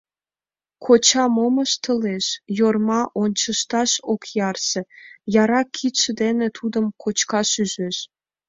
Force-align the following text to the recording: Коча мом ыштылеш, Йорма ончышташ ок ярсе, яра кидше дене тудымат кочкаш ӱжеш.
Коча 0.83 1.25
мом 1.35 1.55
ыштылеш, 1.65 2.25
Йорма 2.57 3.01
ончышташ 3.23 3.91
ок 4.13 4.21
ярсе, 4.49 4.81
яра 5.41 5.61
кидше 5.75 6.11
дене 6.21 6.47
тудымат 6.57 6.95
кочкаш 7.03 7.49
ӱжеш. 7.63 7.97